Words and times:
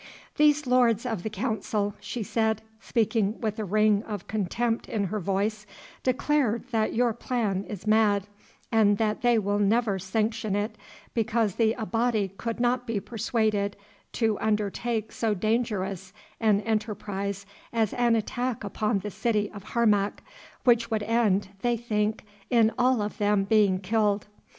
"These 0.37 0.65
lords 0.65 1.05
of 1.05 1.21
the 1.21 1.29
Council," 1.29 1.93
she 1.99 2.23
said, 2.23 2.63
speaking 2.79 3.39
with 3.39 3.59
a 3.59 3.63
ring 3.63 4.01
of 4.05 4.25
contempt 4.25 4.89
in 4.89 5.03
her 5.03 5.19
voice, 5.19 5.67
"declare 6.01 6.63
that 6.71 6.95
your 6.95 7.13
plan 7.13 7.65
is 7.65 7.85
mad, 7.85 8.25
and 8.71 8.97
that 8.97 9.21
they 9.21 9.37
will 9.37 9.59
never 9.59 9.99
sanction 9.99 10.55
it 10.55 10.75
because 11.13 11.53
the 11.53 11.73
Abati 11.73 12.29
could 12.29 12.59
not 12.59 12.87
be 12.87 12.99
persuaded 12.99 13.77
to 14.13 14.39
undertake 14.39 15.11
so 15.11 15.35
dangerous 15.35 16.13
an 16.39 16.61
enterprise 16.61 17.45
as 17.71 17.93
an 17.93 18.15
attack 18.15 18.63
upon 18.63 18.97
the 18.97 19.11
city 19.11 19.51
of 19.51 19.61
Harmac, 19.61 20.23
which 20.63 20.89
would 20.89 21.03
end, 21.03 21.49
they 21.61 21.77
think, 21.77 22.23
in 22.49 22.71
all 22.75 23.03
of 23.03 23.19
them 23.19 23.43
being 23.43 23.79
killed. 23.79 24.25